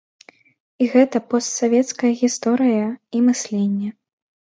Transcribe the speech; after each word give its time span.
І 0.85 0.85
гэта 0.93 1.17
постсавецкая 1.33 2.11
гісторыя 2.21 2.87
і 3.19 3.21
мысленне. 3.27 3.91